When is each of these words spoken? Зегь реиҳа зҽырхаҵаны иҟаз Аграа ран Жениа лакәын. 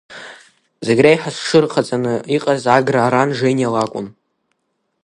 Зегь 0.85 1.01
реиҳа 1.03 1.29
зҽырхаҵаны 1.35 2.13
иҟаз 2.35 2.63
Аграа 2.75 3.09
ран 3.13 3.29
Жениа 3.37 3.69
лакәын. 3.73 4.07